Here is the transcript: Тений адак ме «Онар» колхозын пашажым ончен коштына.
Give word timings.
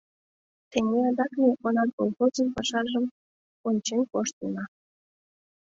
Тений 0.71 1.07
адак 1.09 1.31
ме 1.41 1.49
«Онар» 1.65 1.89
колхозын 1.97 2.47
пашажым 2.55 3.05
ончен 3.67 4.01
коштына. 4.11 4.63